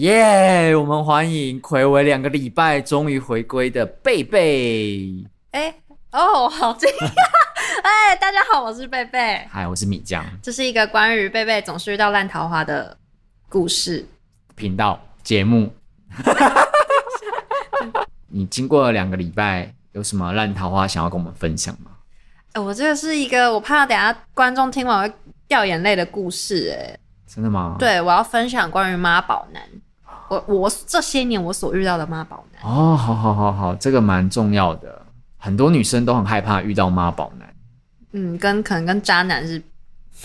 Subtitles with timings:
[0.00, 0.74] 耶！
[0.74, 5.26] 我们欢迎睽违两个礼拜终于回归的贝贝。
[5.50, 5.74] 哎，
[6.12, 7.04] 哦，好惊讶！
[7.82, 9.46] 哎，大家好，我是贝贝。
[9.50, 10.24] 嗨，我是米酱。
[10.42, 12.96] 这是一个关于贝贝总是遇到烂桃花的
[13.50, 14.06] 故事
[14.54, 15.70] 频道节目。
[18.28, 21.90] 你经过了两个礼拜，有什么烂桃花想要跟我们分享吗？
[22.54, 25.14] 哎，我这个是一个，我怕等下观众听完会
[25.46, 26.74] 掉眼泪的故事。
[26.74, 27.76] 哎，真的吗？
[27.78, 29.62] 对，我要分享关于妈宝男，
[30.30, 32.62] 我我这些年我所遇到的妈宝男。
[32.62, 35.04] 哦，好好好好，这个蛮重要的，
[35.36, 37.52] 很多女生都很害怕遇到妈宝男。
[38.12, 39.60] 嗯，跟可能跟渣男是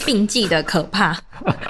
[0.06, 1.18] 并继的可怕。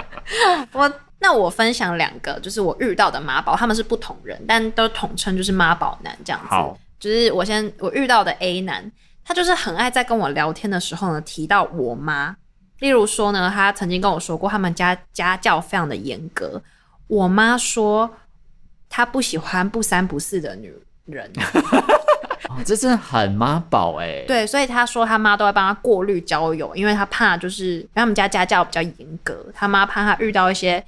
[0.74, 6.48] 我那我分享两个，就是我遇到的妈宝，他们是不同人，但都统称就是妈宝男这样子。
[6.50, 8.92] 好，就是我先我遇到的 A 男。
[9.28, 12.36] 他就是很爱在跟我聊天的时候呢，提到我妈。
[12.78, 16.62] 例如说呢，他曾经跟我说过，他们家家教非常的严格。
[17.08, 18.12] 我妈说，
[18.96, 21.30] 她不喜欢不三不四的女人。
[22.48, 24.24] 哦，这真的很妈宝哎。
[24.26, 30.82] 对，所以他说他妈都会帮他过滤交友，因为他怕就是因为他们家家教比较严格，他妈怕他遇到一些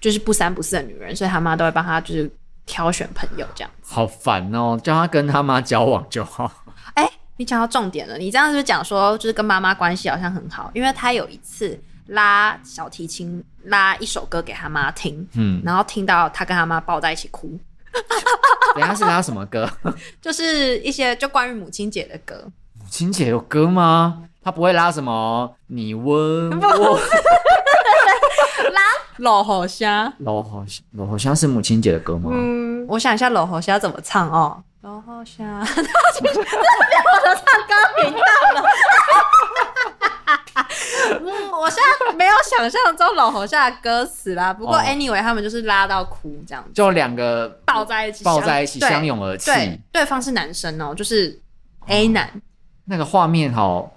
[0.00, 2.30] 就是不三不四的女人，所以他妈都会帮他就是
[2.64, 3.92] 挑选朋友这样子。
[3.92, 6.50] 好烦哦，叫他跟他妈交往就好。
[6.94, 7.06] 哎。
[7.38, 10.70] 你讲到重点了，你这样是不是讲说，就是跟妈妈关系好像很好？
[10.74, 11.76] 因为他有一次
[12.12, 17.58] 拉小提琴，拉一首歌给他妈听，嗯，然后听到他跟他妈抱在一起哭。
[18.74, 19.68] 等下是拉什么歌？
[20.20, 22.44] 就是一些就关于母亲节的歌。
[22.78, 24.22] 母亲节有歌吗？
[24.44, 25.54] 他不会拉什么？
[25.66, 27.00] 你问我。
[28.72, 28.80] 拉
[29.18, 30.12] 老好虾。
[30.18, 32.30] 老好虾，老好虾是母亲节的歌吗？
[32.32, 34.62] 嗯，我想一下老好虾怎么唱哦。
[34.82, 38.18] 老好虾，他是不是变我的唱歌频道
[38.60, 38.68] 了？
[41.20, 44.52] 嗯，我现在没有想象中老侯下的歌词啦。
[44.52, 49.50] 不过 anyway，他们就是拉到哭这样子，就两个抱在一起，抱在一起相拥而泣。
[49.50, 51.40] 对，对方是男生哦，就是
[51.86, 52.26] A 男。
[52.26, 52.40] 哦、
[52.84, 53.92] 那个画面好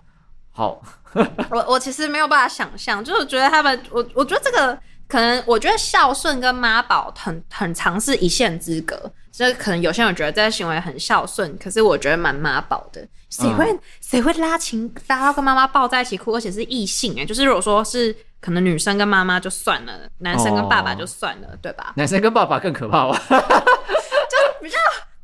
[0.51, 0.81] 好，
[1.51, 4.77] 我我其实没有办法想象，就是觉得他们，我我觉得这个
[5.07, 9.11] 可能，我觉得孝顺跟妈宝很很常是一线之隔。
[9.37, 13.05] 这可能有些人觉得这个行为很孝顺，可是我觉得蛮妈宝的。
[13.29, 13.65] 谁会
[13.99, 17.25] 谁、嗯、会拉情拉到跟妈妈抱在一起哭，而且是异性哎？
[17.25, 21.91] 就是如果说是可能女生跟妈妈就算了，男生跟爸爸就算了，哦、对吧？
[21.97, 23.21] 男生跟爸爸更可怕吧？
[23.27, 24.77] 就比较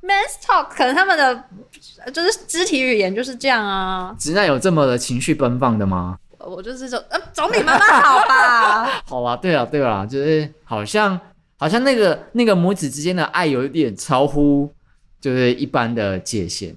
[0.04, 4.14] man's talk，可能他们的就是肢体语言就是这样啊。
[4.20, 6.18] 直男有这么的情绪奔放的吗？
[6.40, 8.86] 我就是说，呃，总比妈妈好吧？
[9.08, 11.18] 好啊，对啊，对啊，就是好像。
[11.62, 14.74] 好像那个那个母子之间的爱有一点超乎
[15.20, 16.76] 就是一般的界限。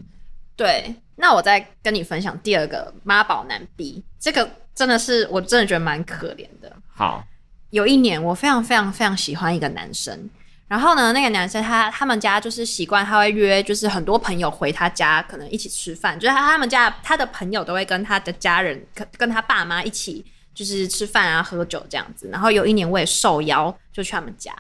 [0.55, 6.71] 对，那我再跟你分享第二个妈宝男 B，这个真的是我真的觉得蛮可怜的。
[6.87, 7.25] 好，
[7.71, 10.29] 有一年我非常非常非常喜欢一个男生，
[10.69, 20.23] 然后呢，那个男生他他们家就是习惯他会约就是很多朋友回他家，可能一起吃饭，就是他他们家他的朋友都会跟他的家人跟跟他爸妈一起
[20.55, 22.29] 就是吃饭啊喝酒这样子。
[22.31, 24.55] 然后有一年我也受邀就去他们家。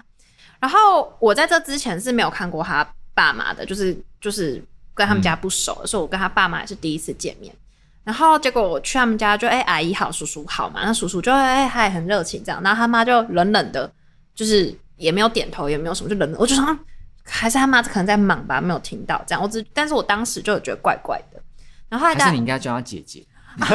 [0.64, 2.82] 然后我在这之前是没有看过他
[3.12, 4.64] 爸妈的，就是就是
[4.94, 7.54] 跟他们家不熟，嗯、所以我跟他爸妈也是第一次见面。
[8.02, 10.80] 然后结果我去他们家就，哎阿姨好，叔叔好嘛。
[10.82, 13.92] 那叔叔就哎还、欸、很热情这样，然后他妈就冷冷的，
[14.34, 16.40] 就是也没有点头，也没有什么，就冷冷。
[16.40, 16.78] 我就说
[17.26, 19.42] 还是他妈可能在忙吧，没有听到这样。
[19.42, 21.38] 我只但是我当时就觉得怪怪的。
[21.90, 23.22] 然后后来还是你应该叫他姐姐，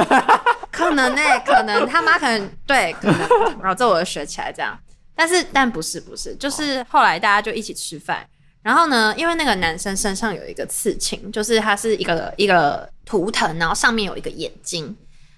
[0.71, 3.19] 可能呢、欸，可能他妈可能对，可能
[3.61, 4.75] 然后这我就学起来这样。
[5.21, 8.25] 但是，但不是，不是，就是后来大家就一起吃饭，
[8.61, 14.95] 然后呢，因为那个男生身上有一个刺青，就是他是一个一个图腾，然后上面有一个眼睛，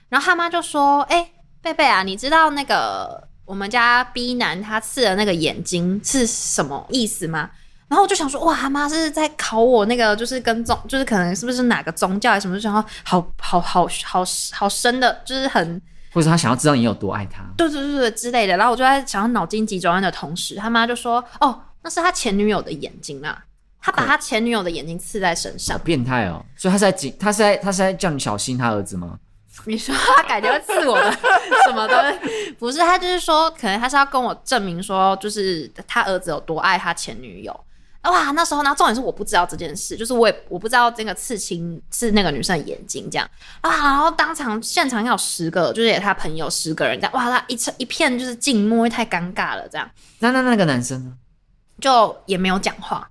[0.08, 1.32] 然后他妈就说：“哎、欸，
[1.64, 7.50] 贝贝啊，你知道那个我们家 B 男他刺的那个眼睛是什么意思吗？”
[7.90, 12.56] 然后我就想说：“哇，他妈是在考我那个，就是跟宗，就是可能是不是哪个宗教什么？
[12.56, 15.82] 就想说好好好好好深的，就是很。”
[16.12, 18.58] 或者他想要知道你有多爱他，对对对对之类的。
[18.58, 23.44] 然后我就在想要脑筋急转弯的同时，他妈就说：“哦，那是他前女友的眼睛啊。”
[23.84, 26.46] 他把他前女友的眼睛刺在身上，好变态哦！
[26.56, 29.18] 所以他是在警，他是在他是在叫你小心他儿子吗？
[29.66, 31.12] 你说他感觉会刺我的
[31.66, 32.52] 什么东西？
[32.60, 37.60] 不是，他就是说，可能他是要跟我证明说，就是他儿子有多爱他前女友。
[38.04, 43.30] 哇，那时候呢，重点是我不知道这件事，就是我也我不知道这个刺青是那个女生的眼睛这样
[43.62, 49.90] 啊，然后当场现场要十个，就是也他朋友十个人这样，哇，他一侧一片就是静默，太尴尬了这样。
[50.20, 51.14] 那那那个男生呢？
[51.80, 53.08] 就也没有讲话。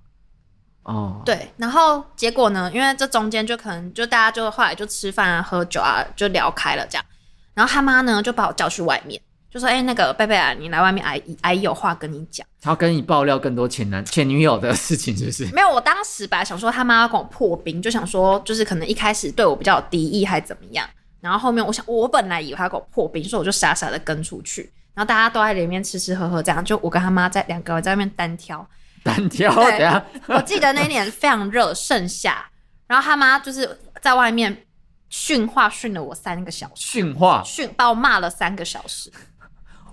[0.83, 7.05] 哦，对，然后结果呢，因为这中间就可能就大家就后来就吃饭啊、喝酒啊，就聊开了这样。
[7.53, 9.21] 然后他妈呢就把我叫去外面。
[9.51, 12.47] 就说：“哎、欸，那个贝贝啊，你来外面，阿姨阿姨有话跟你讲。
[12.61, 15.45] 他要跟你爆料更多前男前女友的事情，是不是？
[15.53, 20.87] 没有，我当时本来想说他妈要跟我破冰，就想说就是可能一开始对我比较有敌意，还怎么样。
[21.19, 24.71] 然后后面我想，我本来以为他要跟我破冰，所以我就傻傻的跟出去。
[24.93, 28.65] 然后大家都在里面吃吃喝喝，这样就我跟他妈在两个人在外面单挑，
[29.03, 29.53] 单挑。
[29.53, 32.45] 对等下，我记得那一年非常热，盛夏。
[32.87, 34.65] 然后他妈就是在外面
[35.09, 39.11] 训话训了我三个小时，训话训把我骂了三个小时。”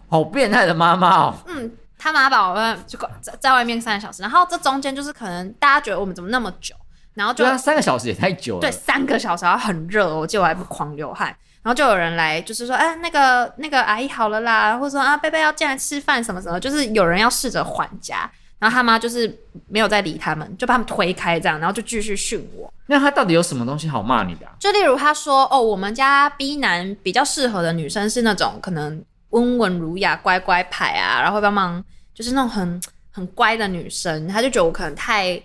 [0.09, 1.35] 好变态的妈妈哦！
[1.47, 6.75] 嗯，他妈把我们就在在外面三个小时，然后这中间就是可能大家觉得我们怎么那么久，
[7.15, 8.61] 然后就三个小时也太久了。
[8.61, 11.29] 对，三个小时，然后很热，我记得我还不狂流汗，
[11.63, 19.39] 然后就有人来就是说，哎，那个那个阿姨好了啦，或者说啊，贝贝要进来吃饭什么什么，就是有人要试着缓颊，然后他妈就是
[19.69, 22.73] 没有再理他们，就把他们推开这样，然后就继续训我。
[22.87, 24.53] 那他到底有什么东西好骂你的啊？
[24.59, 29.05] 就例如他说，哦，我们家 B 男比较适合的女生是那种可能。
[29.31, 31.85] 温文儒雅、乖乖牌啊，然后会帮忙，
[32.15, 32.81] 就是那种很
[33.13, 35.41] 很乖的女生，她就觉得我可能太，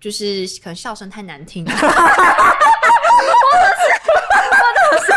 [0.00, 1.88] 就是可能笑声太难听， 或者是，
[4.52, 5.12] 或者是，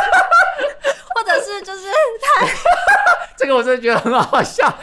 [1.13, 1.88] 或者是就是
[2.21, 2.47] 太，
[3.38, 4.67] 这个我真的觉得很好笑，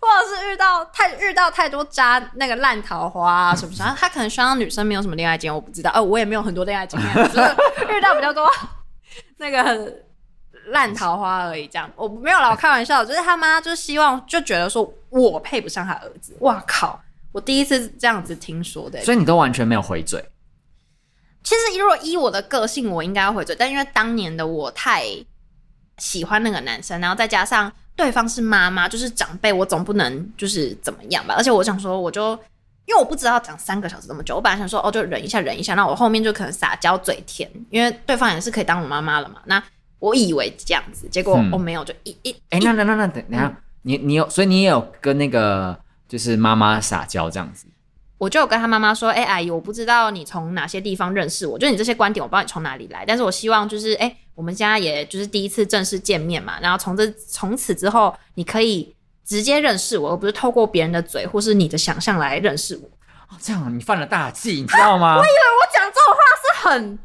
[0.00, 7.56] 或者是遇到太遇到太多渣那个烂桃花啊什么什么，他可能希望女生没有什么恋爱经验，我不知道，哦，我也没有很多恋爱经验，就是
[7.94, 8.48] 遇到比较多
[9.36, 10.07] 那个。
[10.70, 17.00] 烂桃花而已，这样我没有啦，我开玩笑，就是他妈就是希望就觉得说我配不上他儿子，哇靠！
[17.32, 20.24] 我第一次这样子听说的，所以你都完全没有回嘴。
[21.44, 25.04] 其实如果依我的个性，我应该要回嘴，但因为当年的我太
[25.98, 31.34] 喜欢那个男生，然后再加上对方是妈妈，就是长辈，我总不能就是怎么样吧？
[31.36, 32.32] 而且我想说，我就
[32.86, 39.62] 因为我不知道讲三个小时这么久，我本来想说哦，就忍一下，忍一下，那我后面就可能撒娇嘴甜，因为对方也是可以当我妈妈了嘛，那。
[39.98, 45.78] 我以为这样子，结果我没有，就一一哎，那那那那等等下，嗯、你你有，所以你也有跟那个
[46.08, 47.66] 就是妈妈撒娇这样子。
[48.16, 58.92] 我就有跟他妈妈说，哎、欸，阿姨，我不知道你从哪些地方认识我，就你这些观点，我不知道你从哪里来，但是我希望就是，哎、欸，我们家也就是第一次正式见面嘛，然后从这从此之后，你可以
[59.24, 62.88] 直接认识我，而不是透过别人的嘴或是你的想象来认识我。
[63.28, 65.14] 哦，这样你犯了大忌，你知道吗？
[65.18, 66.98] 我以为我讲这种话是很。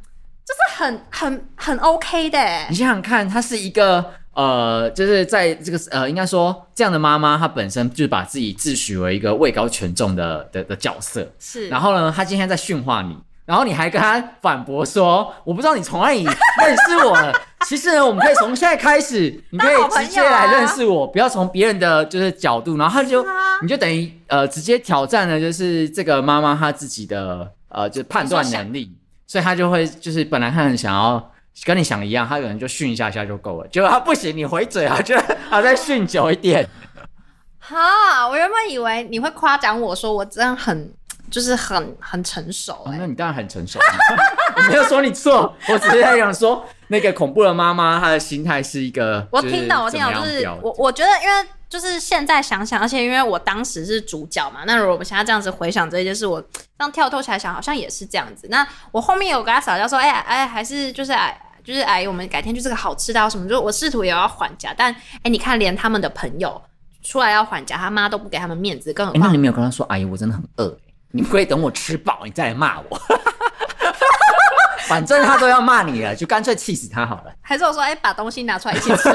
[0.45, 2.39] 就是很很很 OK 的。
[2.69, 11.27] 你想想看，她是一个呃，就是在这个呃，应该说这样的妈妈，她本身就把自己自诩为一个位高权重的的的角色。
[11.39, 11.69] 是。
[11.69, 17.33] 然后呢，她今天在训话你，然后你还跟她反驳说：“我不知道你从哪里认识我。
[17.65, 22.75] ”其实呢，我们可以从现在开始，你可以直接来认识我，不要从别人的就是角度。
[22.75, 23.25] 然后她就，
[23.61, 28.91] 你就等于呃，直接挑战了，就是这个妈妈她自己的呃，就是判断能力。
[29.33, 31.31] 所以他就会就是本来他很想要
[31.65, 33.67] 跟你想的一样，他可能就训一下下就够了。
[33.69, 36.69] 结果他不行，你回嘴啊，就他再训久一点。
[37.57, 40.93] 哈，我原本以为你会夸奖我说我真的很
[41.31, 42.95] 就是很很成熟，欸哦。
[42.99, 43.79] 那你当然很成熟，
[44.55, 49.27] 我没有说你错，我只是在想说那个恐怖的妈妈她的心态是一个。
[49.31, 51.49] 我听到，我听到，就是我我觉得因为。
[51.73, 56.47] 就是现在想想，而且因为我当时是主角嘛，那如果我们现在这样子回想这件事，我这
[56.81, 58.47] 样跳脱起来想，好像也是这样子。
[58.51, 66.61] 那我后面有跟他撒娇说，哎、欸、哎、欸，还是就是哎，就是哎，我们改天去这个好吃的什么，就我试图也要缓颊，但哎、你看连他们的朋友
[67.01, 70.77] 出来要缓颊，他妈都不给他们面子，更何况、那你没有跟他说，阿姨，我真的很饿，
[71.09, 73.01] 你不会等我吃饱，你再来骂我。
[74.87, 77.33] 反正他都要骂你了，就干脆气死他好了。
[77.41, 79.09] 还是我说，哎、欸，把东西拿出来一起吃。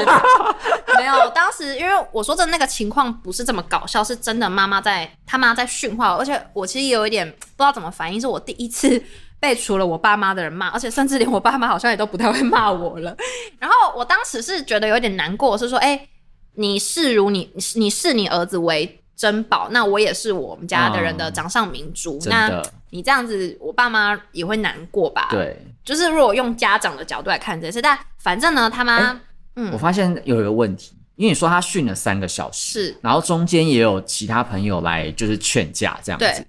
[0.97, 9.01] 没有，当时因为我说的那个情况不是这么搞笑，是真的妈妈在他妈在训话，而且我其实也有一点不知道怎么反应，是我第一次
[9.39, 13.17] 被除了我爸妈的人骂，而且甚至连我爸妈好像也都不太会骂我了。
[13.59, 16.09] 然后我当时是觉得有点难过，是说，哎、欸，
[16.55, 22.19] 你视如你你视你儿子为珍宝，那我也是我们家的人的掌上明珠。
[22.25, 25.29] 嗯、那你这样子，我爸妈也会难过吧？
[25.31, 29.21] 对，就是如果用家长的角度来看这事，但反正呢，他妈，欸、
[29.57, 36.47] 嗯，我发现有一个问题，因为你说他训了三个小时，是，然后中间也有其他朋友来就是劝架这样子，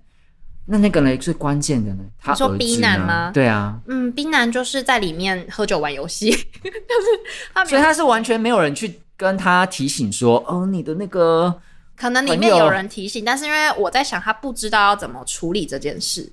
[0.65, 1.17] 那那个呢？
[1.17, 2.03] 最关键的呢？
[2.21, 3.31] 他你说 B 男吗？
[3.33, 7.07] 对啊，嗯冰男就是在里面喝酒玩游戏， 就是
[7.53, 11.59] 他，所以他是完全没有人去跟他提醒说，哦，你的那个
[11.99, 16.31] 可能里面有人提醒，但是因为我在想，他不知道要怎么处理这件事，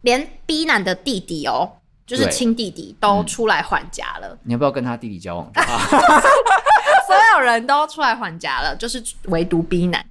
[0.00, 1.70] 连 B 男的弟弟哦，
[2.04, 4.38] 就是亲弟弟都出来还价了，嗯。
[4.42, 5.48] 你要不要跟他弟弟交往？
[7.06, 10.04] 所有人都出来还价了，就是唯独 B 男，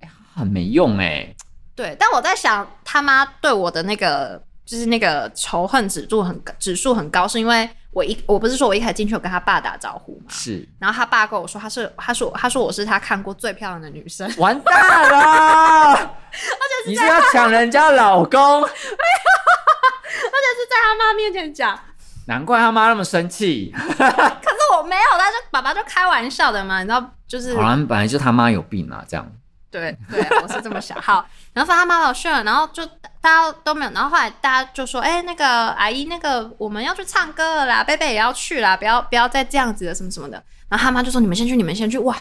[0.00, 1.36] 欸，很没用哎，欸。
[1.76, 21.80] 对，但我在想，他妈对我的那个就是那个仇恨指数很指数很高，是因为我一我不是说我一开始进去有跟他爸打招呼嘛，是，然后他爸跟我说他是他说他说我是他看过最漂亮的女生， 完蛋了，而且是你是要抢人家老公， 没有，而且是在他妈面前讲，
[22.26, 29.26] 难怪他妈那么生气，可是我没有，他就爸爸就开玩笑的嘛，你知道就是，好像本来就他妈有病啊，这样。
[29.70, 31.00] 对对，我是这么想。
[31.00, 32.84] 好，然后发他妈老炫了，然后就
[33.20, 42.16] 大家都没有，然后后来大家就说：“哎、欸，那个阿姨，那个我们要去唱歌了啦，贝贝也要去啦，不要不要再这样子了，什么什么的。”然后他妈就说：“你们先去，你们先去。”哇，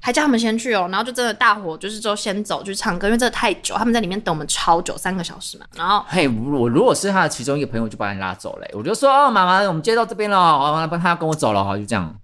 [0.00, 0.88] 还叫他们先去哦。
[0.90, 5.66] 然后就真的大伙就是就先走去唱歌，因为这太久，他们在里面等我们超久，三个小时嘛。
[5.74, 8.66] 然后，嘿，我如果是他的其中一个朋友，就把你拉走了。
[8.72, 12.14] 我就说：“哦，妈妈，我们接到这边了，完了，他要跟我走了，好，就这样。”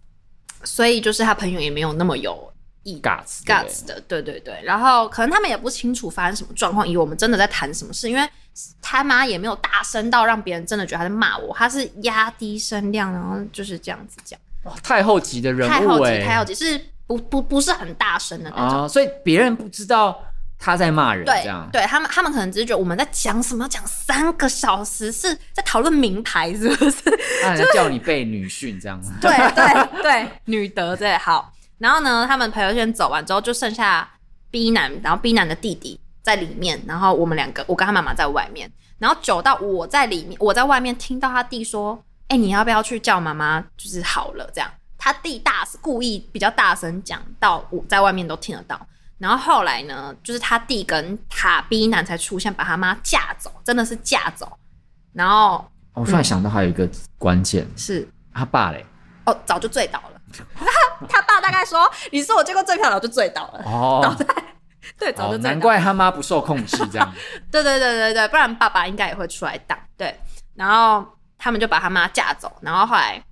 [0.63, 2.53] 所以就是他朋友也没有那么有。
[2.85, 8.27] Guts, Guts 的，对对对，然后可能他们也不清楚发生什么状况，以为我们真的在谈什么事，因为
[8.81, 14.39] 他妈也没有大声到让别人真的觉得他在骂我，他是压低声量，然后就是这样子讲。
[14.65, 20.19] 哇，太后级的人物，太后级，太后级，是不不不是很大声的那种，啊，所以别人不知道
[20.59, 27.03] 他在骂人，对这样，对他们他们可能只是觉得我们在讲什么，讲三个小时是在讨论名牌，是不是？
[27.43, 31.53] 他 就叫你背女训这样子，对对对，女德对，好。
[31.79, 34.09] 然后呢，他们朋友圈走完之后，就剩下
[34.51, 38.71] B 男，然后 B 男的弟弟在里面，然后我们两个，我跟他妈妈在外面。
[38.99, 43.61] 然后久到我在里面，我在外面听到他弟说：“哎，你要不要去叫妈妈？
[43.77, 44.69] 就是好了这样。”
[44.99, 48.79] 他弟大故意比较大声讲到我在外面都听得到。
[49.17, 54.51] 然后后来呢，就是他弟跟他 B 男才出现，把他妈架走，真的是架走。
[55.13, 58.85] 然后我突然想到还有一个关键、嗯、是他爸嘞，
[59.27, 60.18] 哦，早就醉倒了。
[61.09, 64.27] 他爸大概说：“你是我见过最漂亮的，我就醉倒了。”哦，倒在
[64.99, 65.55] 对，早就醉倒了。
[65.55, 67.13] 难怪他妈不受控制这样。
[67.51, 69.79] 对对对对对，不然爸爸应该也会出来挡。
[69.97, 70.19] 对，
[70.55, 71.07] 然后
[71.39, 73.23] 他们就把他妈架走，然后后来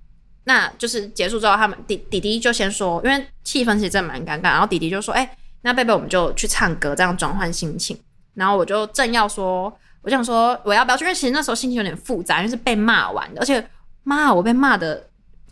[0.45, 4.51] 那就是结束之后，他们弟弟弟就先说，因为气氛其实真的蛮尴尬。
[4.51, 7.99] 然后弟弟就说：“哎、欸，那贝贝我们就去唱歌，这样转换心情。”
[8.35, 11.03] 然后我就正要说，我想说我要不要去？
[11.03, 13.67] 因为其实那时候心情有点复杂，因为是被骂完的，而且
[14.03, 15.06] 妈，我被骂的。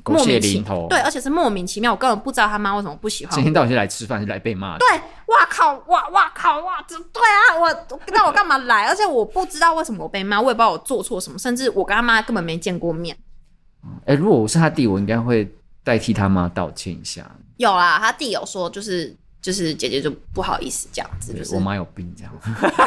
[0.06, 3.36] 莫名其妙，对，而且是莫名其妙，我根本不知道他妈为什么不喜欢我。
[3.36, 4.80] 今天到底是来吃饭，是来被骂的？
[4.80, 4.98] 对，
[5.28, 8.86] 哇靠，哇哇靠，哇，这对啊，我那我干嘛来？
[8.88, 13.18] 而且我不知道为什么我被骂，我也不知道我做错什么，甚至我跟他妈根本没见过面。
[14.02, 15.52] 哎、欸，如果我是他弟，我应该会
[15.84, 17.30] 代替他妈道歉一下。
[17.58, 22.34] 有啦，他弟有说，就是就是姐姐就不好意思这样子，就是我妈有病这样，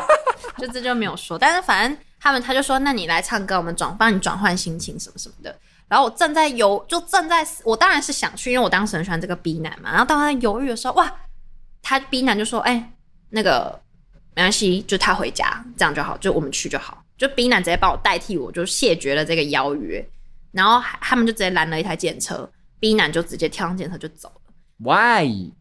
[0.59, 1.39] 就这就没有说。
[1.39, 5.57] 但是反正他们他就说，那你来唱歌，我们转帮你转换心情什么什么的。
[5.89, 9.91] 然后我正在犹，就正在我当然是想去，因为我当时很喜欢这个 B 男嘛。
[9.91, 11.13] 然后当他犹豫的时候，哇，
[11.83, 12.93] 他 B 男就说：“哎、
[13.31, 13.81] 那个
[14.37, 20.07] 没关系，就他回家这样就好，就我们去就好。”就 B 男直接帮我代替我，就谢绝了这个邀约。
[20.53, 24.53] 然后他们就直接拦了一台检车，B 男就直接跳上检车就走了。
[24.79, 25.53] Why？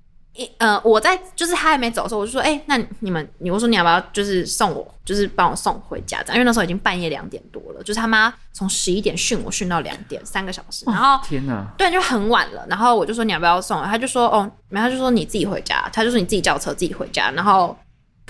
[0.60, 6.36] 呃，我在就是他还没走的时候，我就说，哎、欸，那你们，你我说你要不要就是送我，就是帮我送回家这样？
[6.36, 10.86] 因为那时候已经半夜两点多了，就是他妈从十一点训我训到两点，三个小时。
[10.86, 12.66] 然后天哪，对，就很晚了。
[12.70, 13.84] 然后我就说你要不要送？
[13.84, 15.90] 他就说哦，然后他就说你自己回家。
[15.92, 17.32] 他就说你自己叫车自己回家。
[17.32, 17.76] 然后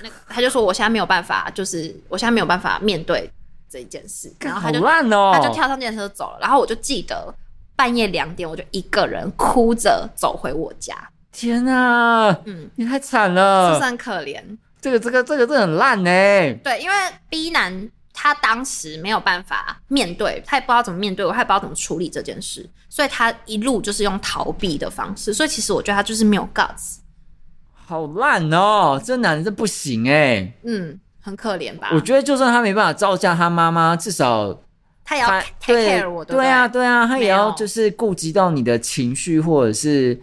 [0.02, 3.30] 那 个他就说我现在没有办法，就是我现在没有办法面对
[3.70, 4.34] 这一件事。
[4.40, 6.38] 然后他就烂哦，他就跳上电车走了。
[6.40, 7.34] 然后我就记得
[7.76, 10.96] 半夜两点，我就一个人哭着走回我家。
[11.32, 14.42] 天啊，嗯，你太惨了，是不是很可怜？
[14.82, 16.10] 这个、这个、这个、这个很烂呢。
[16.64, 16.96] 对，因为
[17.30, 25.34] B 男他当时没有办法面对，他也不知道怎么面对我，他也不知道怎么处理这件事，所以他一路就是用逃避的方式。
[25.34, 26.98] 所以其实我觉得他就是没有 guts，
[27.74, 30.52] 好烂哦，这男的不行哎。
[30.64, 31.90] 嗯，很可怜吧？
[31.92, 34.60] 我觉得就算他没办法招架他妈妈，至少
[35.04, 35.28] 他也要
[35.60, 36.24] take care 我。
[36.24, 40.20] 对啊，对啊，他也要就是顾及到你的情绪或者是。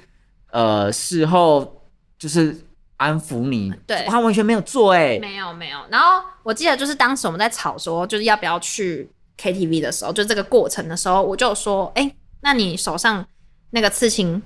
[0.55, 1.83] 呃，事后
[2.17, 2.57] 就是
[2.97, 5.81] 安抚你，对，他完全没有做，欸，哎，没有没有。
[5.91, 13.27] 然后我记得就是当时我们在吵说，就是要不要去 KTV 的时候，就这个过程的时候，我就说，哎，欸，那你手上
[13.71, 14.41] 那个刺青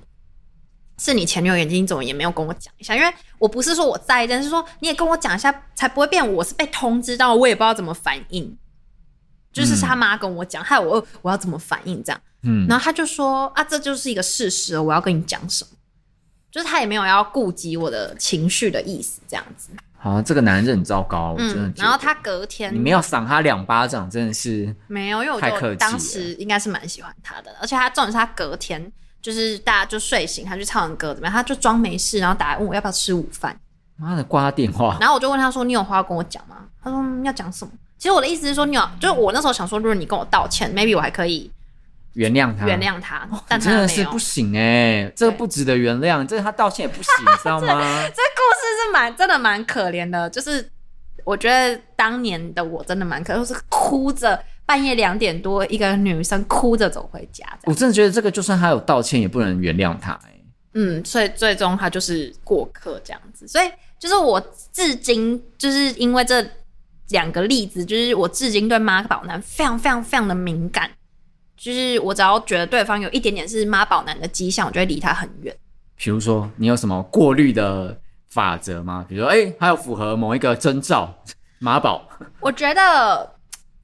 [0.99, 2.97] 是你前女友眼睛，你怎么也没有跟我讲一下？
[2.97, 8.57] 因为我不是说我在意，但是说你也跟我讲一下，才不会变我是被通知到，我也不知道怎么反应。
[9.53, 12.21] 就是是他妈跟我讲，害我我要怎么反应这样。
[12.45, 15.71] 嗯，然后他就说啊，这就是一个事实，我要跟你讲什么？
[16.51, 19.71] 就是他也没有要顾及我的情绪的意思，这样子。
[19.97, 21.73] 好，这个男人很糟糕，嗯、我真的。
[21.77, 28.93] 然后他隔天，你没有赏他两巴掌，真的是没有，因为我就当时应该是蛮喜欢他的，而且他重点是他隔天。
[29.21, 31.35] 就是大家就睡醒，他去唱完歌怎么样？
[31.35, 33.55] 他就装没事，然后打来问我要不要吃午饭。
[33.97, 34.97] 妈的，挂他电话。
[35.01, 41.51] 然后我就问他说：“你有话要跟我讲吗？”他说：“要讲什么？”其实我的意思是说，你有，就是我那时候想说，如果你跟我道歉，maybe 我还可以
[42.15, 43.29] 原谅他，原谅他。
[43.49, 47.67] 但真的是不行哎、欸，这个不值得原谅，这个他道歉也不行，你知道吗？
[47.67, 50.71] 这， 这故事是蛮真的蛮可怜的，就是
[51.25, 54.43] 我觉得当年的我真的蛮可怜，就是哭着。
[54.69, 60.39] 半夜两点多，一个女生哭着走回家，我真的觉得这个就算他有道歉，也不能原谅他哎。
[60.75, 63.49] 嗯，所以最终他就是过客这样子。
[63.49, 64.39] 所以就是我
[64.71, 66.47] 至今就是因为这
[67.09, 70.91] 两个例子，就是我至今对妈宝男非常非常非常的敏感。
[71.59, 75.55] 就是我只要觉得对方有一点点是妈宝男的迹象，我就会离他很远。
[75.97, 77.99] 比如说，你有什么过滤的
[78.29, 79.05] 法则吗？
[79.09, 81.13] 比如说，哎、欸，他有符合某一个征兆，
[81.59, 82.09] 妈宝。
[82.41, 83.35] 我觉得。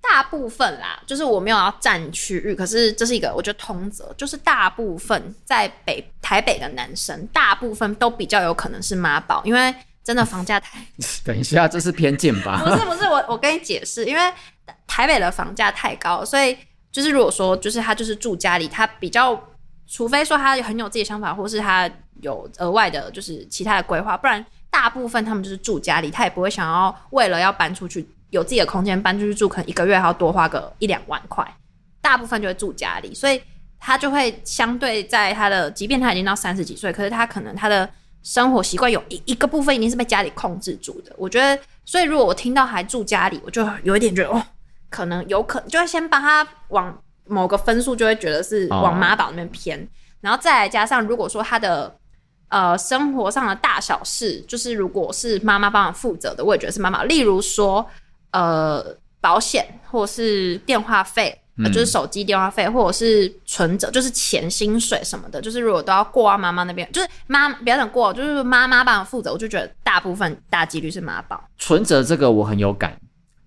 [0.06, 10.78] 大部分啦，就是我没有要占区域，可是这是一个我觉得通则，就是大部分在北台北的男生，大部分都比较有可能是妈宝，因为真的房价太
[11.24, 12.60] 等一下，这是偏见吧？
[12.62, 14.20] 不是不是，我我跟你解释，因为
[14.86, 16.54] 台北的房价太高，所以
[16.94, 19.36] 就是如果说就是他就是住家里，他比较，
[19.88, 28.08] 除非说他很有自己的想法，或是他有额外的就是其他的规划，不然大部分他们就是住家里，他也不会想要为了要搬出去。
[28.30, 31.44] 有自己的空间搬出去住，可能一个月还要多花个一两万块。
[32.00, 33.40] 大部分就会住家里，所以
[33.78, 37.88] 他就会相对在他的，即便他已经到三十几岁，可是他可能他的
[38.24, 41.12] 生活习惯有一一个部分一定是被家里控制住的。
[41.16, 44.44] 我觉得，所以如果我听到还住家里，我就有一点觉得哦，
[44.94, 46.96] 可能有可能就会先帮他往
[47.26, 49.88] 某个分数，就会觉得是往妈宝那边偏，哦、
[50.20, 51.94] 然后再来加上如果说他的
[52.48, 57.04] 呃生活上的大小事，就是如果是妈妈帮他负责的，我也觉得是妈妈。
[57.04, 57.84] 例如说。
[58.36, 58.84] 呃，
[59.20, 71.40] 保险或者是电话费，呃，就是手机电话费，或者是存折，就是钱、薪水什么的，就是如果都要过啊妈妈那边，就是妈不要讲过，就是妈妈帮我负责，我就觉得大部分大几率是妈宝。
[71.56, 72.98] 存折这个我很有感，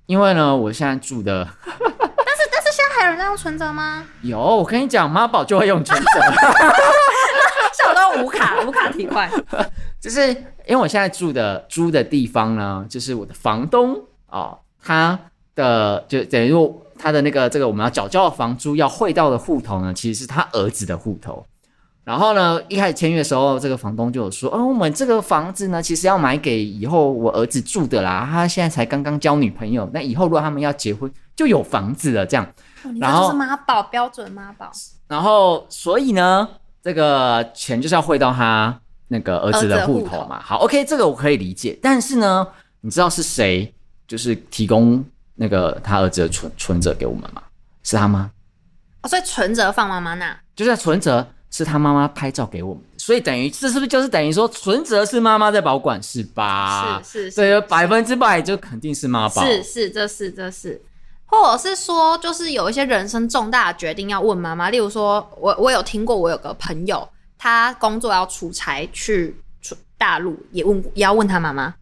[0.07, 4.05] 因为呢，我现在住的，但是但是现在还有人在用存折吗？
[4.23, 6.21] 有，我跟你讲，妈宝就会用存折，
[7.73, 9.29] 像我都无卡无卡提款，
[10.01, 10.29] 就是
[10.65, 14.57] 因为我现在住的租的地方呢，就是我的房东哦。
[14.81, 15.19] 他
[15.53, 21.45] 的就等于说，他的那个这个我们要缴交的房租要汇到的户头呢，其实是他儿子的户头。
[22.07, 28.25] 然后呢，一开始签约的时候，这个房东就有说：“哦，我们这个房子呢，其实要买给以后我儿子住的啦。
[28.31, 32.25] 他现在才刚刚交女朋友，那以后如果他们要结婚，就有房子了。
[32.25, 32.47] 这样，
[33.01, 34.71] 然后是妈宝标准妈宝。
[35.09, 36.47] 然后，所以呢，
[36.81, 40.39] 这个钱就是要汇到他那个儿子的户头嘛。
[40.41, 41.77] 好，OK，这个我可以理解。
[41.81, 42.47] 但是呢，
[42.79, 43.73] 你知道是谁？
[44.07, 45.03] 就是提供
[45.35, 47.41] 那个他儿子的存存折给我们吗？
[47.83, 48.31] 是他吗？
[49.01, 57.01] 哦，所以存折放妈妈那，就是存折是他妈妈拍照给我们，所以等于这是不是就是等于说存折是妈妈在保管是吧？
[57.03, 59.43] 是是，是，对，百分之百就肯定是妈宝。
[59.43, 60.79] 是是，这是这是，
[61.25, 71.73] 或者是说，就是有一些人生重大的决定要问妈妈，例如说我我有听过，我有个朋友，他工作要出差去出大陆，也问也要问他妈妈。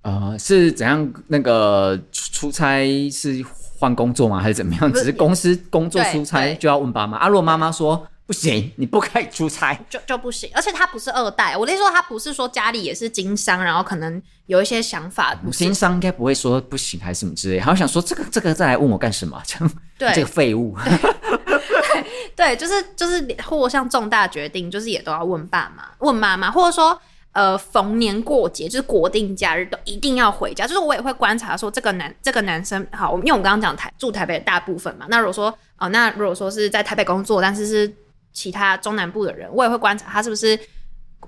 [0.00, 1.12] 呃，是怎样？
[1.28, 3.44] 那个出出差是
[3.78, 4.40] 换工作吗？
[4.40, 4.90] 还是怎么样？
[4.90, 7.18] 只是公司工作出差就要问爸妈。
[7.18, 10.48] 啊，如果妈妈说不行，你不可以出差，就就不行。
[10.54, 15.36] 而且他不是二代，我的意思说他不是说家里也是经商，然后可能有一些想法。
[15.50, 19.42] 经商应该不会说不行还是什么之类，还会想说这个这个再来问我干什么？
[19.44, 20.76] 这 样对这个废物。
[20.84, 22.04] 对，
[22.54, 26.96] 对，就是就是，或像重大决定，就是也都要问爸妈、问妈妈，或者说。
[27.32, 30.66] 呃，逢年过节就是国定假日都一定要回家。
[30.66, 35.06] 就是我也会观察说，这个男这个男生好，因为我们刚刚讲台住台北的大部分嘛。
[35.08, 37.94] 那如果说哦，那如果说是在台北工作，但是是
[38.32, 40.58] 其他中南部的人，我也会观察他是不是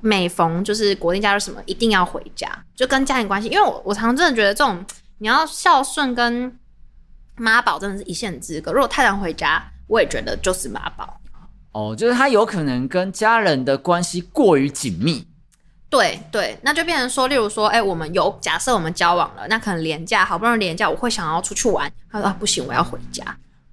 [0.01, 3.49] 每逢就是国定假日什么一定要回家，就跟家庭关系。
[3.49, 4.85] 因为我我常常真的觉得这种
[5.19, 6.59] 你要孝顺跟
[7.37, 8.73] 妈宝真的是一线之隔。
[8.73, 11.21] 如果太常回家，我也觉得就是妈宝。
[11.73, 15.27] 哦，就是他有可能跟家人的关系过于紧密。
[15.89, 21.91] 对对，那就变成说，例如说，哎，我们有假设我们交往了，那可能连假好不容易连假，我会想要出去玩。
[22.11, 23.25] 他说啊，不行，我要回家。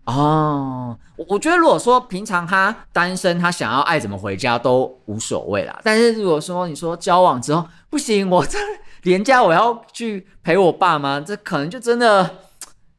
[0.10, 5.80] 哦，我我觉得如果说平常他单身，他想要爱怎么回家都无所谓啦。
[5.84, 8.58] 但是如果说你说交往之后不行，我这
[9.04, 12.38] 连假我要去陪我爸妈，这可能就真的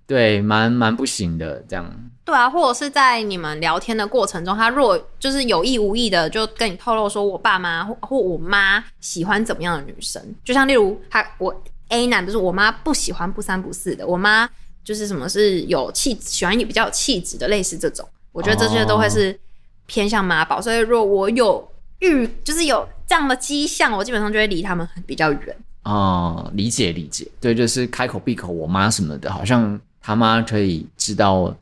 [0.07, 1.85] 对蛮蛮不行的这样。
[2.25, 11.53] 对啊，或者是在你们聊天的过程中，他若就是有意无意的就跟你透露说，我爸妈或或我妈喜欢怎么样的女生，就像例如他我
[11.89, 14.49] A 男，就是我妈不喜欢不三不四的，我妈。
[14.83, 19.39] 就是什么是有气质，喜欢你比较有气质的，类似这种，我觉得这些都会是
[19.87, 20.57] 偏向妈宝。
[20.57, 20.65] Oh.
[20.65, 25.57] 所以如果我有遇，就是有这样的迹象，我基本上就会离他们比较远。
[25.85, 31.55] 哦、oh，理解理解，对，就是开口闭口我妈什么的，好像他妈可以知道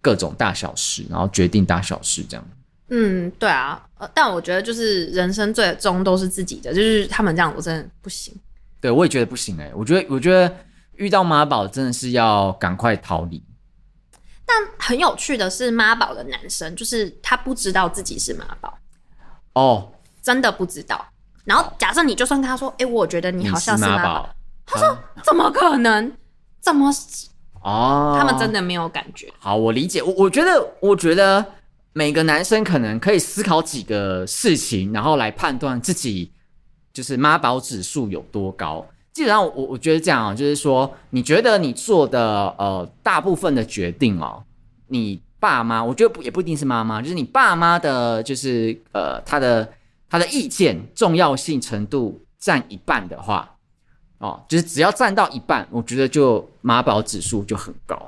[0.00, 2.48] 各种大小事，然后决定大小事这样。
[2.88, 8.34] 嗯，对啊，呃，但我觉得就是人生最终都是自己的，就是他们这样，我真的不行。
[8.80, 10.54] 对，我也觉得不行哎、欸，我觉得，我觉得。
[10.96, 13.42] 遇到妈宝真的是要赶快逃离。
[14.44, 18.78] 但很有趣的是，妈宝的男生就是他不知道自己是妈宝
[19.54, 21.04] 哦，真的不知道。
[21.44, 24.28] 然后假设你就算跟他说：“哎、欸，我觉得你好像是妈宝。”
[24.64, 26.12] 他说：“怎么可能？
[26.60, 26.92] 怎么？”
[27.62, 29.32] 哦，他们真的没有感觉。
[29.38, 30.00] 好，我理解。
[30.02, 31.44] 我我觉得，我觉得
[31.92, 36.32] 每个男生可能可以思考几个事情，然后来判断自己
[36.92, 38.86] 就是妈宝指数有多高。
[39.16, 44.42] 基本上我，我觉得这样啊，就是说，你觉得你做的呃大部分的决定哦，
[44.88, 49.66] 你爸妈，我觉得不也不一定是妈妈，就是你爸妈的，就是呃他的
[50.10, 53.56] 他的意见重要性程度占一半的话，
[54.18, 57.98] 哦，就是只要占到一半，我觉得就妈宝指数就很高。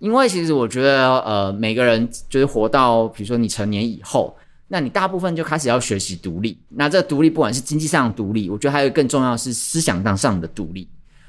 [0.00, 4.36] 因为其实我觉得呃每个人就是活到比如说你成年以后。
[4.68, 10.88] 那你大部分就开始要学习独立，那这独立不管是经济上的独立，我觉得还有更重要是思想上上的独立。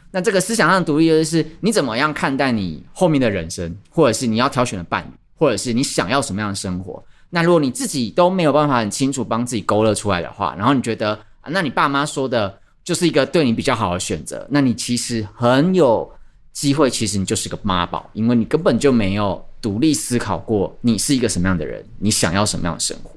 [0.10, 7.04] 那这个思想上的独立就是你怎么样看待你后面的人生，或者是你要挑选的伴侣，或者是你想要什么样的生活。
[7.30, 16.10] 那如果你自己都没有办法很清楚帮自己勾勒出来的话，然后你觉得，那你爸妈说的就是一个对你比较好的选择，那你其实很有
[16.54, 23.12] 机会，其实你就是个妈宝，因为你根本就没有独立思考过你是一个什么样的人，你想要什么样的生活。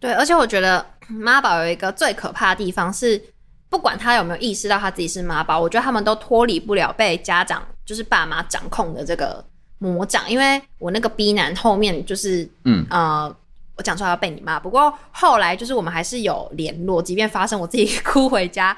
[0.00, 3.22] 对，而且我觉得妈宝有一个最可怕的地方是，
[3.68, 9.44] 不管他有没有意识到他自己是妈宝，我觉得他们都脱离不了被家长，就是爸妈掌控的这个
[9.78, 10.28] 魔掌。
[10.28, 13.36] 因为我那个 B 男后面就是，嗯呃，
[13.76, 18.76] 我讲出来要被你骂，不过后来就是我们还是有联络，即便发生我自己 哭回家。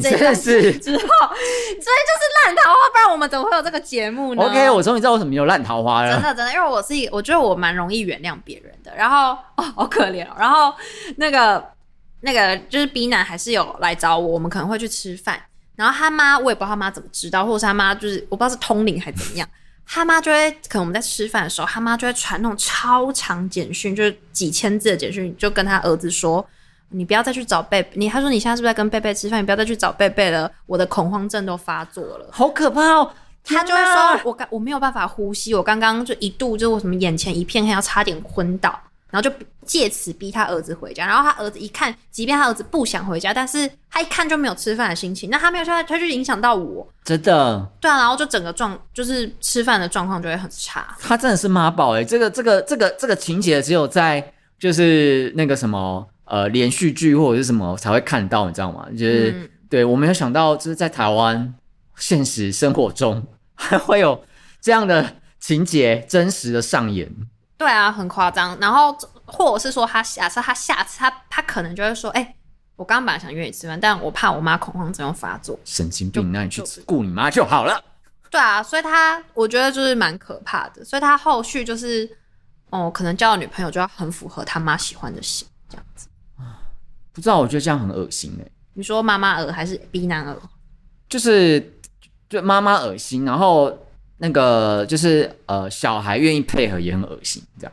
[0.00, 6.10] 这件事之后，所以就是烂桃花，不然我们怎么会有这个节目呢？OK，我终于知道为什么有烂桃花了。
[6.10, 8.90] 真的真的，因为我是一，我觉得我蛮容易原谅别人的。
[8.96, 10.34] 然后哦，好可怜哦。
[10.38, 10.72] 然后
[11.16, 11.62] 那个
[12.20, 15.38] 那个就是 B 男还是有来找我，我们可能会去吃饭。
[15.76, 19.46] 然后他妈，我也不知道他妈怎么知道，或者是他妈就是我不知道是通灵还是怎么样。
[19.86, 26.46] 他妈就会可能我们在吃饭的时候，他妈就会传那种超长简讯，就是几千字的简讯，就跟他儿子说。
[26.92, 29.40] 你不要再去找贝贝，你他说你现在是不是在跟贝贝吃饭？
[29.40, 33.10] 你不要再去找贝贝了，我的恐慌症都发作了，好可怕哦！
[33.44, 38.70] 他就会说，我刚我没有办法呼吸，我刚刚就一度就我什么眼前一片黑，要差点昏倒，
[39.10, 39.34] 然后就
[39.66, 41.04] 借此逼他儿子回家。
[41.06, 47.68] 然后他儿子一看，即便他儿子不想回家，但是他一看就没有吃饭的心情，那他没有吃饭，他就影响到我，真的。
[47.80, 50.96] 对啊，然后就整个状就是吃饭的状况就会很差。
[51.00, 56.06] 他真的是妈宝哎，这个这个这个这个情节只有在就是那个什么。
[56.24, 58.86] 呃，连续剧或者是什么才会看到，你知道吗？
[58.90, 61.54] 就是、嗯、对我没有想到，就是在台湾
[61.96, 64.24] 现实生活中还会有
[64.60, 67.10] 这样的情节真实的上演。
[67.58, 68.58] 对啊，很夸张。
[68.60, 72.36] 然后或者是说，他下次他下次他他可能就会说：“哎、欸，
[72.76, 77.80] 我刚刚本来想约你吃饭，但我怕我妈恐慌症要发作。”神经病，那你去顾你妈就好了。
[78.30, 80.84] 对啊，所以他我觉得就是蛮可怕的。
[80.84, 82.08] 所以他后续就是
[82.70, 85.51] 哦，可能交了女朋友就要很符合他妈喜欢的型这样子。
[87.12, 88.52] 不知道，我觉得这样很恶心哎、欸。
[88.74, 90.40] 你说妈妈恶还是 B 男恶？
[91.08, 91.78] 就是
[92.28, 93.70] 就妈妈恶心，然后
[94.16, 97.72] 那个就是呃小孩愿意配合也很恶心这样。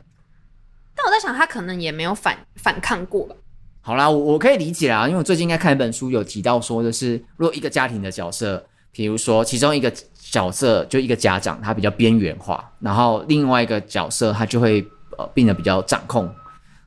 [0.94, 3.36] 但我在想，他可能也没有反反抗过吧。
[3.80, 14.86] 好啦，我我可以理解啦，因为我最近应该看一本书，有提到说，的是如果一个家庭的角色，比如说其中一个角色就一个家长，他比较边缘化，然后另外一个角色他就会
[15.18, 16.30] 呃变得比较掌控。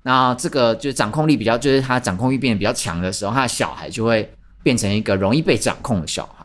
[0.03, 4.29] 那这个就是掌控力比较，就是他掌控欲变得比较强的时候，他的小孩就会
[4.63, 6.45] 变成一个容易被掌控的小孩。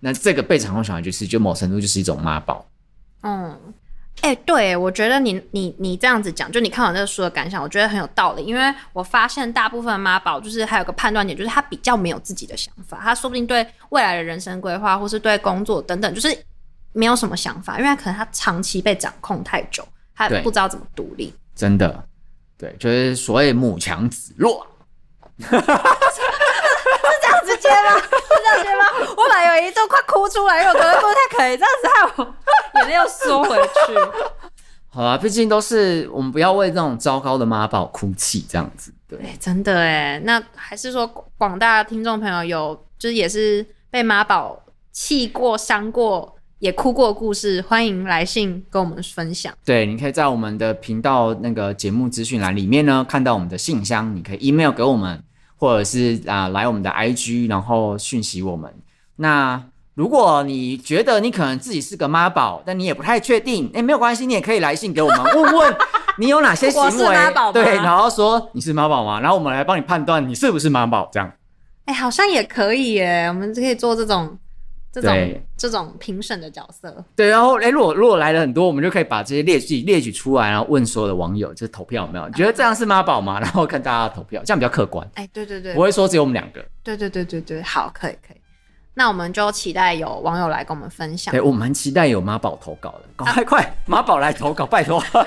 [0.00, 2.66] 那这个被掌控小孩，就是就某程度就是一种妈宝。
[3.22, 3.56] 嗯，
[4.22, 8.44] 哎、欸，对，我觉得你你你这样子讲，就你看完这个书的感想，我觉得很有道理。
[8.44, 16.36] 因为我发现大部分妈宝就是还有个判断点，就是他比较没有自己的想法，他说不定对未来的人生规划，或是对工作等等，就是
[16.92, 19.86] 没有什么想法，因为他可能他长期被掌控太久。
[20.18, 21.30] 他不知道怎么独立。
[21.54, 22.02] 真的，
[22.58, 24.66] 对，就是所谓母强子弱。
[25.38, 27.98] 是这样子接吗？
[28.00, 28.84] 是这样接吗？
[29.16, 32.34] 我本来有一度快哭出来，因为我觉得不太可以，这样子害我
[32.80, 33.94] 眼泪又缩回去。
[34.88, 38.90] 好啊，毕竟都是我们不要为这种糟糕的妈宝哭泣，这样子。
[39.06, 44.58] 对，对，真的哎，那还是说广大听众朋友有，就是也是被妈宝
[44.92, 46.35] 气过、伤过、
[46.66, 49.54] 也哭过故事，欢迎来信跟我们分享。
[49.64, 55.22] 对，你可以在我们的频道那个节目资讯栏里面呢，看到我们的信箱，你可以 email 给我们，
[55.56, 58.68] 或者是啊、呃、来我们的 IG，然后讯息我们。
[59.14, 59.62] 那
[59.94, 65.76] 如果你觉得你可能自己是个妈宝，但你也不太确定，哎，没有关系，你也可以来信给我们，问问
[66.18, 67.16] 你有哪些行为，
[67.52, 69.20] 对，然后说你是妈宝吗？
[69.20, 71.32] 然后我们来帮你判断你是不是妈宝，这样。
[71.84, 74.36] 哎，好像也可以耶，我们可以做这种
[75.00, 77.04] 这种对这种评审的角色。
[77.14, 82.26] 对，然后哎，如果如果来了很多，我们就可以把这些列举列举出来，然后问所有的网友，就是投票有没有？
[82.28, 83.38] 你觉得这样是妈宝吗？
[83.38, 85.06] 然后看大家投票，这样比较客观。
[85.14, 86.64] 哎，对对对，不会说只有我们两个。
[86.82, 88.40] 对对对对对，好，可以可以。
[88.98, 91.30] 那我们就期待有网友来跟我们分享。
[91.30, 94.98] 对，我蛮期待有妈宝投稿的，赶快快，妈宝来投稿，拜托。
[95.12, 95.22] 他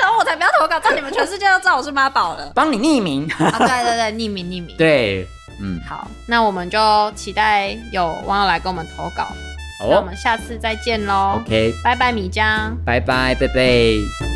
[0.00, 2.50] 想我才不要投稿，这样你们全世界都知道我是妈宝了。
[2.54, 3.30] 帮你匿名。
[3.32, 4.74] 啊，对对对，匿名匿名。
[4.78, 5.26] 对，
[5.62, 9.24] 嗯，好，那我们就期待有网友来跟我们投稿。
[9.78, 11.40] 好哦，那我们下次再见喽。
[11.40, 12.76] OK，拜拜，米江。
[12.84, 14.29] 拜拜，贝贝。